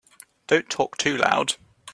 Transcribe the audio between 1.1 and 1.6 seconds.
loud.